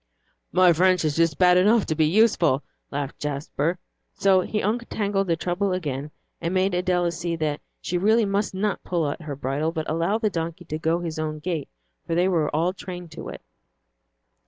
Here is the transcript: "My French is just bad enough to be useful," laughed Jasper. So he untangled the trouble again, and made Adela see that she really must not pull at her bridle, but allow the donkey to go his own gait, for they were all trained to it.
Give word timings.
"My 0.51 0.73
French 0.73 1.05
is 1.05 1.15
just 1.15 1.37
bad 1.37 1.57
enough 1.57 1.85
to 1.85 1.93
be 1.93 2.07
useful," 2.07 2.63
laughed 2.89 3.19
Jasper. 3.19 3.77
So 4.15 4.41
he 4.41 4.59
untangled 4.59 5.27
the 5.27 5.35
trouble 5.35 5.73
again, 5.73 6.09
and 6.41 6.55
made 6.55 6.73
Adela 6.73 7.11
see 7.11 7.35
that 7.35 7.61
she 7.81 7.99
really 7.99 8.25
must 8.25 8.55
not 8.55 8.83
pull 8.83 9.07
at 9.11 9.21
her 9.21 9.35
bridle, 9.35 9.71
but 9.71 9.87
allow 9.87 10.17
the 10.17 10.31
donkey 10.31 10.65
to 10.65 10.79
go 10.79 11.01
his 11.01 11.19
own 11.19 11.37
gait, 11.37 11.69
for 12.07 12.15
they 12.15 12.27
were 12.27 12.49
all 12.49 12.73
trained 12.73 13.11
to 13.11 13.29
it. 13.29 13.43